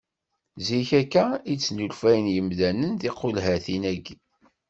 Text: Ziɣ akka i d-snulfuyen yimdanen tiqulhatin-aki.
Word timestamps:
Ziɣ 0.65 0.89
akka 1.01 1.25
i 1.51 1.53
d-snulfuyen 1.59 2.31
yimdanen 2.33 2.93
tiqulhatin-aki. 3.01 4.15